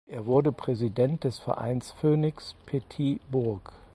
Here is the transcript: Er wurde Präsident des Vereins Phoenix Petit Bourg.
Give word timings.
Er 0.07 0.25
wurde 0.25 0.51
Präsident 0.51 1.25
des 1.25 1.37
Vereins 1.37 1.91
Phoenix 2.01 2.55
Petit 2.65 3.21
Bourg. 3.29 3.61